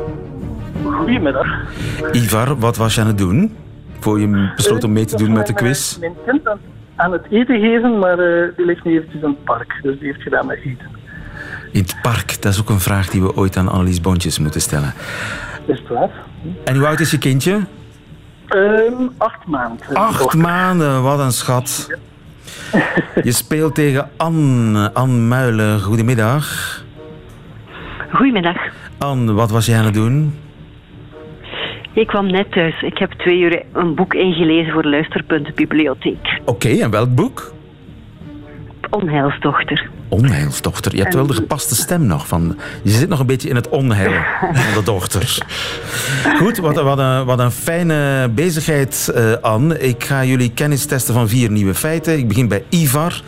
[0.84, 1.48] Goedemiddag.
[2.12, 3.56] Ivar, wat was je aan het doen?
[4.00, 5.98] Voor je besloot om mee te doen met de quiz?
[5.98, 6.48] Mijn kind
[7.02, 9.80] aan, het eten geven, maar eh, die ligt nu eventjes in het park.
[9.82, 10.90] Dus die heeft gedaan met eten.
[11.72, 12.42] In het park.
[12.42, 14.94] Dat is ook een vraag die we ooit aan Annelies Bontjes moeten stellen.
[15.66, 16.10] Is het waar?
[16.64, 17.60] En hoe oud is je kindje?
[18.48, 19.94] Ehm, acht maanden.
[19.94, 21.90] Acht maanden, wat een schat.
[23.24, 25.80] Je speelt tegen Anne, Anne Muilen.
[25.80, 26.46] Goedemiddag.
[28.12, 28.58] Goedemiddag.
[28.98, 30.41] Anne, wat was jij aan het doen?
[31.94, 32.82] Ik kwam net thuis.
[32.82, 36.40] Ik heb twee uur een boek ingelezen voor Luisterpunt Bibliotheek.
[36.46, 37.54] Oké, en welk boek?
[38.90, 39.90] Onheilsdochter.
[40.10, 40.96] Onheilsdochter.
[40.96, 42.28] Je hebt wel de gepaste stem nog.
[42.28, 44.12] Van, je zit nog een beetje in het onheil
[44.54, 45.38] van de dochter.
[46.38, 49.80] Goed, wat, wat, een, wat een fijne bezigheid, eh Anne.
[49.80, 52.18] Ik ga jullie kennis testen van vier nieuwe feiten.
[52.18, 53.22] Ik begin bij Ivar.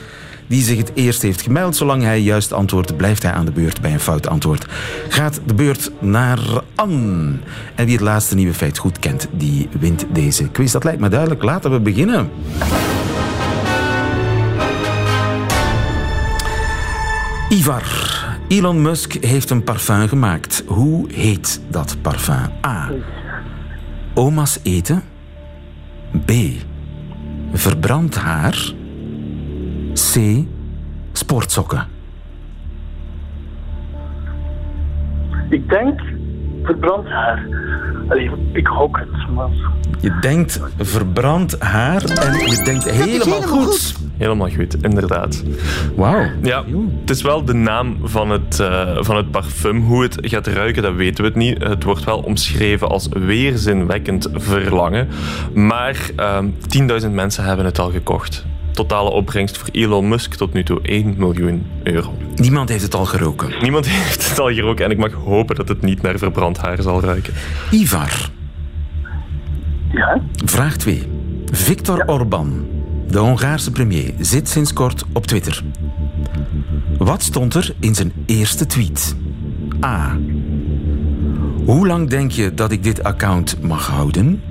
[0.47, 1.75] Die zich het eerst heeft gemeld.
[1.75, 4.65] Zolang hij juist antwoordt, blijft hij aan de beurt bij een fout antwoord.
[5.09, 6.39] Gaat de beurt naar
[6.75, 7.33] Anne.
[7.75, 10.71] En wie het laatste nieuwe feit goed kent, die wint deze quiz.
[10.71, 11.43] Dat lijkt me duidelijk.
[11.43, 12.29] Laten we beginnen.
[17.49, 18.11] Ivar.
[18.47, 20.63] Elon Musk heeft een parfum gemaakt.
[20.67, 22.49] Hoe heet dat parfum?
[22.65, 22.91] A.
[24.13, 25.03] Oma's eten.
[26.25, 26.31] B.
[27.53, 28.73] Verbrand haar.
[29.93, 30.45] C.
[31.11, 31.87] Sportsokken.
[35.49, 36.01] Ik denk
[36.63, 37.47] verbrand haar.
[38.07, 39.49] Allee, ik gok het, maar...
[39.99, 43.95] Je denkt verbrand haar en je denkt helemaal, goed.
[44.17, 45.43] Helemaal goed, inderdaad.
[45.95, 46.25] Wauw.
[46.41, 46.63] Ja,
[46.99, 49.81] het is wel de naam van het, eh, van het parfum.
[49.81, 51.63] Hoe het gaat ruiken, dat weten we het niet.
[51.63, 55.07] Het wordt wel omschreven als weerzinwekkend verlangen.
[55.53, 58.45] Maar ehm 10.000 mensen hebben het al gekocht.
[58.73, 62.17] Totale opbrengst voor Elon Musk tot nu toe 1 miljoen euro.
[62.35, 63.53] Niemand heeft het al geroken.
[63.61, 66.81] Niemand heeft het al geroken en ik mag hopen dat het niet naar verbrand haar
[66.81, 67.33] zal ruiken.
[67.71, 68.29] Ivar.
[69.91, 70.21] Ja?
[70.45, 71.07] Vraag 2.
[71.51, 72.67] Viktor Orbán,
[73.07, 75.63] de Hongaarse premier, zit sinds kort op Twitter.
[76.97, 79.15] Wat stond er in zijn eerste tweet?
[79.85, 80.17] A.
[81.65, 84.41] Hoe lang denk je dat ik dit account mag houden?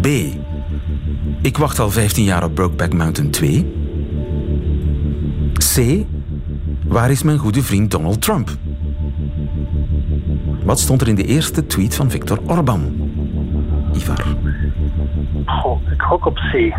[0.00, 0.06] B.
[1.42, 3.72] Ik wacht al 15 jaar op Brokeback Mountain 2.
[5.74, 6.04] C.
[6.86, 8.50] Waar is mijn goede vriend Donald Trump?
[10.64, 13.10] Wat stond er in de eerste tweet van Viktor Orbán?
[13.94, 14.24] Ivar.
[15.46, 16.74] Goh, ik gok op C.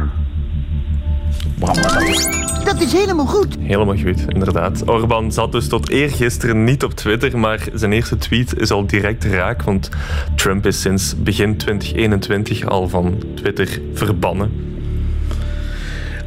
[2.64, 3.58] Dat is helemaal goed.
[3.60, 4.90] Helemaal goed, inderdaad.
[4.90, 9.24] Orbán zat dus tot eergisteren niet op Twitter, maar zijn eerste tweet is al direct
[9.24, 9.90] raak, want
[10.36, 14.72] Trump is sinds begin 2021 al van Twitter verbannen.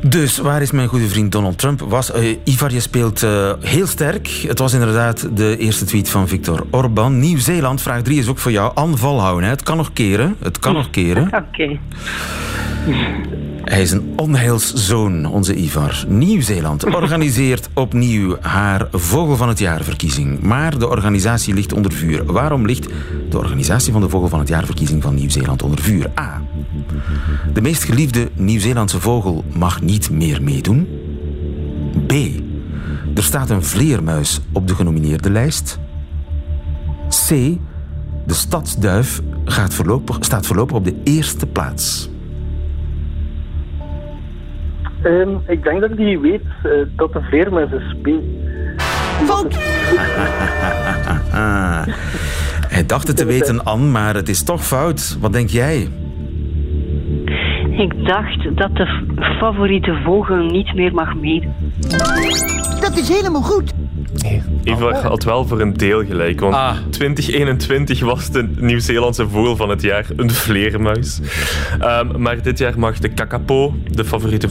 [0.09, 1.81] Dus waar is mijn goede vriend Donald Trump?
[1.81, 4.29] Was, eh, Ivar, je speelt eh, heel sterk.
[4.29, 7.19] Het was inderdaad de eerste tweet van Viktor Orbán.
[7.19, 8.73] Nieuw-Zeeland, vraag 3 is ook voor jou.
[8.75, 9.45] Aanval houden.
[9.45, 9.51] Hè.
[9.51, 10.37] Het kan nog keren.
[10.43, 11.31] Het kan nog keren.
[11.33, 11.79] Oké.
[13.67, 16.05] Hij is een onheilszoon, onze Ivar.
[16.09, 20.41] Nieuw-Zeeland organiseert opnieuw haar Vogel van het Jaar verkiezing.
[20.41, 22.25] Maar de organisatie ligt onder vuur.
[22.25, 22.89] Waarom ligt
[23.31, 26.11] de organisatie van de Vogel van het Jaar verkiezing van Nieuw-Zeeland onder vuur?
[26.19, 26.43] A.
[27.53, 30.89] De meest geliefde Nieuw-Zeelandse vogel mag niet meer meedoen.
[32.07, 32.13] B.
[33.15, 35.79] Er staat een vleermuis op de genomineerde lijst.
[37.09, 37.29] C.
[38.27, 39.75] De stadsduif gaat
[40.21, 42.09] staat voorlopig op de eerste plaats.
[45.07, 48.09] Ehm, ik denk dat hij weet eh, dat de vleermuis is B.
[51.33, 51.87] Ah,
[52.69, 55.17] hij dacht het te weten, Anne, maar het is toch fout.
[55.21, 55.89] Wat denk jij?
[57.71, 58.87] Ik dacht dat de
[59.39, 61.55] favoriete vogel niet meer mag meedoen.
[62.81, 63.73] Dat is helemaal goed.
[64.65, 66.57] Ivar had wel voor een deel gelijk, want
[66.91, 71.21] 2021 was de Nieuw-Zeelandse vogel van het jaar een vleermuis.
[71.81, 74.49] Ehm, maar dit jaar mag de kakapo, de favoriete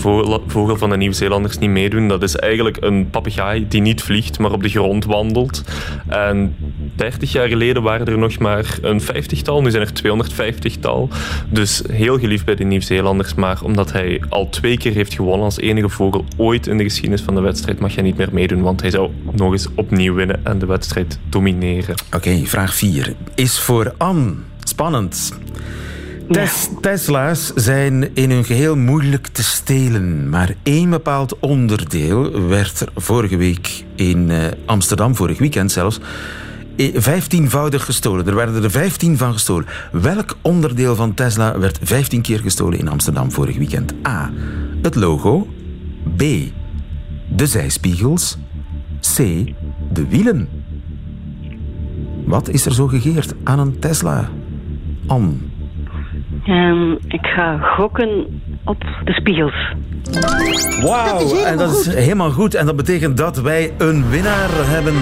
[0.48, 2.08] vogel, van de Nieuw-Zeelanders, niet meedoen.
[2.08, 5.64] Dat is eigenlijk een papegaai die niet vliegt, maar op de grond wandelt.
[6.08, 6.56] En
[6.96, 11.10] 30 jaar geleden waren er nog maar een vijftigtal, nu zijn er 250-tal.
[11.50, 15.60] Dus heel geliefd bij de Nieuw-Zeelanders, maar omdat hij al twee keer heeft gewonnen als
[15.60, 18.82] enige vogel ooit in de geschiedenis van de wedstrijd, mag hij niet meer meedoen, want
[18.82, 19.10] hij zou
[19.46, 21.96] nog eens opnieuw winnen en de wedstrijd domineren.
[22.16, 24.34] Oké, vraag 4 is voor Anne.
[24.64, 25.34] Spannend.
[26.30, 30.30] Tes- Tesla's zijn in hun geheel moeilijk te stelen.
[30.30, 36.00] Maar één bepaald onderdeel werd er vorige week in eh, Amsterdam, vorig weekend zelfs,
[36.78, 38.28] eh, vijftienvoudig gestolen.
[38.28, 39.66] Er werden er vijftien van gestolen.
[39.92, 43.94] Welk onderdeel van Tesla werd vijftien keer gestolen in Amsterdam vorig weekend?
[44.08, 44.32] A.
[44.82, 45.48] Het logo.
[46.18, 46.24] B.
[47.30, 48.38] De zijspiegels.
[49.14, 49.18] C.
[49.94, 50.50] De wielen.
[52.26, 54.30] Wat is er zo gegeerd aan een Tesla?
[55.08, 55.34] Anne.
[56.44, 59.74] Ehm, ik ga gokken op de spiegels.
[60.82, 62.54] Wauw, en dat is helemaal goed.
[62.54, 64.96] En dat betekent dat wij een winnaar hebben.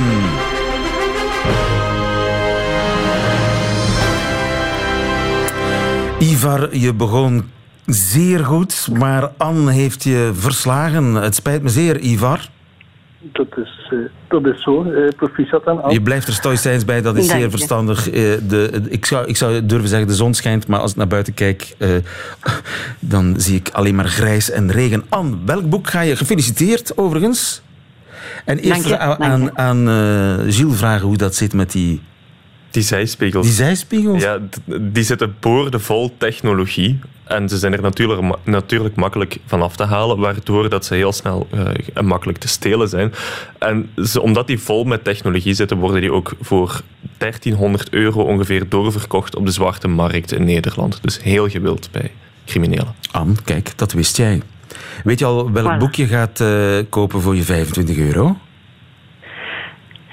[6.19, 7.43] Ivar, je begon
[7.85, 11.13] zeer goed, maar Anne heeft je verslagen.
[11.13, 12.49] Het spijt me zeer, Ivar.
[13.31, 14.83] Dat is, eh, dat is zo.
[14.83, 15.93] eh proficiat aan Anne.
[15.93, 17.57] Je blijft er stoïcijns bij, dat is Dank zeer je.
[17.57, 18.09] verstandig.
[18.09, 21.07] Eh, de, ik, zou, ik zou durven zeggen, de zon schijnt, maar als ik naar
[21.07, 21.89] buiten kijk, eh,
[22.99, 25.03] dan zie ik alleen maar grijs en regen.
[25.09, 26.15] Anne, welk boek ga je...
[26.15, 27.61] Gefeliciteerd, overigens.
[28.45, 32.01] En eerst je, aan, aan, aan eh, Gilles vragen hoe dat zit met die...
[32.71, 33.45] Die zijspiegels.
[33.45, 34.21] Die zijspiegels?
[34.23, 34.39] Ja,
[34.81, 36.99] die zitten boordevol technologie.
[37.23, 41.11] En ze zijn er natuurlijk, natuurlijk makkelijk van af te halen, waardoor dat ze heel
[41.11, 43.13] snel uh, en makkelijk te stelen zijn.
[43.59, 46.81] En ze, omdat die vol met technologie zitten, worden die ook voor
[47.17, 50.99] 1300 euro ongeveer doorverkocht op de zwarte markt in Nederland.
[51.01, 52.11] Dus heel gewild bij
[52.45, 52.95] criminelen.
[53.11, 54.41] Anne, kijk, dat wist jij.
[55.03, 58.37] Weet je al welk boek je gaat uh, kopen voor je 25 euro?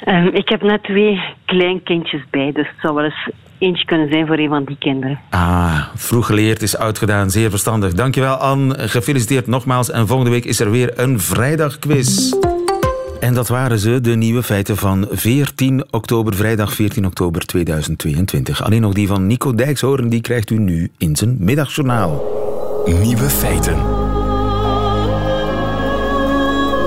[0.05, 4.27] Um, ik heb net twee kleinkindjes bij, dus het zou wel eens eentje kunnen zijn
[4.27, 5.20] voor een van die kinderen.
[5.31, 7.31] Ah, vroeg geleerd is uitgedaan.
[7.31, 7.92] Zeer verstandig.
[7.92, 8.88] Dankjewel, Anne.
[8.88, 9.90] Gefeliciteerd nogmaals.
[9.90, 12.33] En volgende week is er weer een vrijdagquiz.
[13.20, 18.64] En dat waren ze, de nieuwe feiten van 14 oktober, vrijdag 14 oktober 2022.
[18.64, 22.25] Alleen nog die van Nico Dijkshoorn, die krijgt u nu in zijn middagjournaal.
[22.87, 23.77] Nieuwe feiten.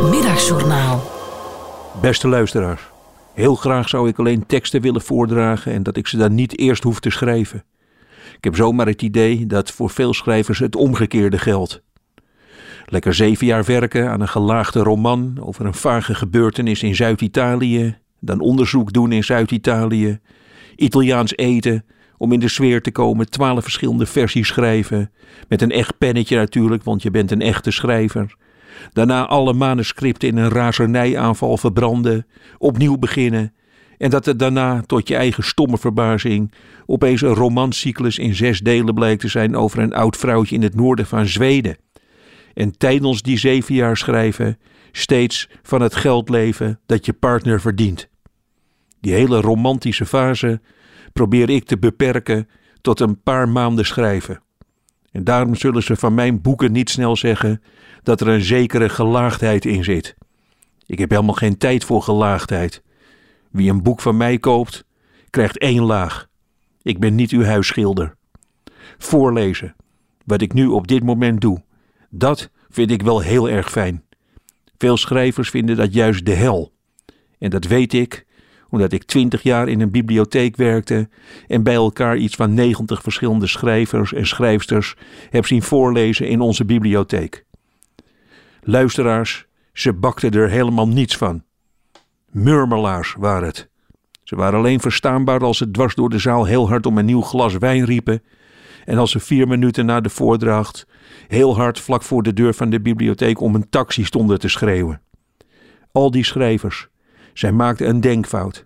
[0.10, 1.12] Middagjournaal.
[2.02, 2.93] Beste luisteraars.
[3.34, 6.84] Heel graag zou ik alleen teksten willen voordragen en dat ik ze dan niet eerst
[6.84, 7.64] hoef te schrijven.
[8.38, 11.82] Ik heb zomaar het idee dat voor veel schrijvers het omgekeerde geldt.
[12.86, 18.40] Lekker zeven jaar werken aan een gelaagde roman over een vage gebeurtenis in Zuid-Italië, dan
[18.40, 20.20] onderzoek doen in Zuid-Italië,
[20.76, 21.86] Italiaans eten,
[22.18, 25.12] om in de sfeer te komen, twaalf verschillende versies schrijven,
[25.48, 28.36] met een echt pennetje natuurlijk, want je bent een echte schrijver.
[28.92, 33.54] Daarna alle manuscripten in een razernijaanval verbranden, opnieuw beginnen.
[33.98, 36.54] En dat het daarna, tot je eigen stomme verbazing,
[36.86, 40.76] opeens een romancyclus in zes delen blijkt te zijn over een oud vrouwtje in het
[40.76, 41.78] noorden van Zweden.
[42.54, 44.58] En tijdens die zeven jaar schrijven,
[44.92, 48.10] steeds van het geld leven dat je partner verdient.
[49.00, 50.62] Die hele romantische fase
[51.14, 52.48] probeer ik te beperken
[52.82, 54.43] tot een paar maanden schrijven.
[55.14, 57.62] En daarom zullen ze van mijn boeken niet snel zeggen
[58.04, 60.16] dat er een zekere gelaagdheid in zit.
[60.86, 62.84] Ik heb helemaal geen tijd voor gelaagdheid.
[63.52, 64.86] Wie een boek van mij koopt,
[65.30, 66.28] krijgt één laag.
[66.82, 68.16] Ik ben niet uw huisschilder.
[68.98, 69.76] Voorlezen,
[70.26, 71.64] wat ik nu op dit moment doe,
[72.10, 74.04] dat vind ik wel heel erg fijn.
[74.78, 76.74] Veel schrijvers vinden dat juist de hel.
[77.40, 78.26] En dat weet ik,
[78.74, 81.10] omdat ik twintig jaar in een bibliotheek werkte
[81.48, 84.96] en bij elkaar iets van negentig verschillende schrijvers en schrijfsters
[85.30, 87.46] heb zien voorlezen in onze bibliotheek.
[88.62, 91.44] Luisteraars, ze bakten er helemaal niets van.
[92.32, 93.70] Murmelaars waren het.
[94.24, 97.22] Ze waren alleen verstaanbaar als ze dwars door de zaal heel hard om een nieuw
[97.22, 98.24] glas wijn riepen
[98.86, 100.88] en als ze vier minuten na de voordracht
[101.28, 105.02] heel hard vlak voor de deur van de bibliotheek om een taxi stonden te schreeuwen.
[105.92, 106.88] Al die schrijvers,
[107.34, 108.66] zij maakten een denkfout.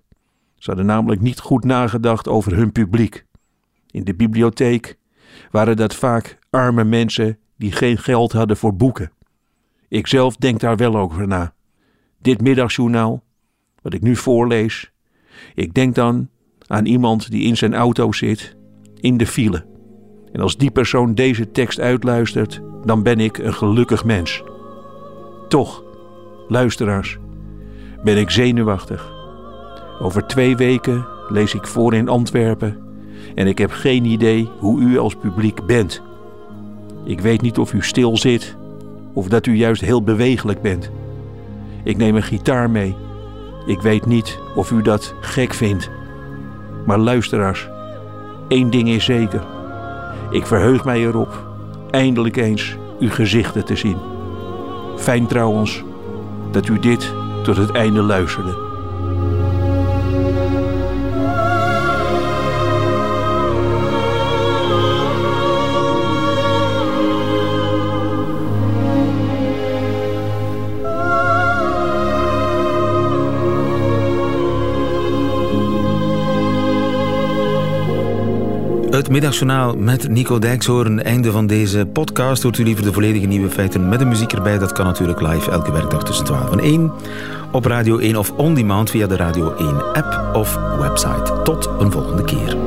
[0.56, 3.26] Ze hadden namelijk niet goed nagedacht over hun publiek.
[3.92, 4.98] In de bibliotheek
[5.52, 9.12] waren dat vaak arme mensen die geen geld hadden voor boeken.
[9.88, 11.54] Ikzelf denk daar wel over na.
[12.22, 13.24] Dit middagjournaal,
[13.82, 14.92] wat ik nu voorlees,
[15.54, 16.30] ik denk dan
[16.68, 18.56] aan iemand die in zijn auto zit,
[19.00, 19.66] in de file.
[20.32, 24.44] En als die persoon deze tekst uitluistert, dan ben ik een gelukkig mens.
[25.48, 25.84] Toch,
[26.48, 27.18] luisteraars,
[28.08, 29.12] ben ik zenuwachtig.
[30.00, 32.78] Over twee weken lees ik voor in Antwerpen
[33.36, 36.02] en ik heb geen idee hoe u als publiek bent.
[37.04, 38.56] Ik weet niet of u stil zit
[39.14, 40.92] of dat u juist heel bewegelijk bent.
[41.84, 42.96] Ik neem een gitaar mee.
[43.66, 45.90] Ik weet niet of u dat gek vindt.
[46.86, 47.70] Maar luisteraars,
[48.48, 49.44] één ding is zeker.
[50.32, 51.48] Ik verheug mij erop
[51.92, 53.98] eindelijk eens uw gezichten te zien.
[54.96, 55.84] Fijn trouwens
[56.52, 57.14] dat u dit
[57.48, 58.68] tot het einde luisterde.
[78.98, 81.04] Het middagjournaal met Nico Dijkshoorn.
[81.04, 82.44] Einde van deze podcast.
[82.44, 84.58] Hoort u liever de volledige nieuwe feiten met de muziek erbij?
[84.58, 86.92] Dat kan natuurlijk live elke werkdag tussen 12 en 1.
[87.52, 91.42] Op Radio 1 of on demand via de Radio 1 app of website.
[91.44, 92.58] Tot een volgende keer.